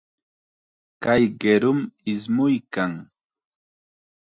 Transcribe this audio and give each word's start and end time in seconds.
Kay 1.03 1.23
qirum 1.39 1.79
ismuykan. 2.11 2.93